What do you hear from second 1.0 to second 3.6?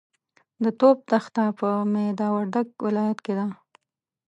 دښته په میدا وردګ ولایت کې ده.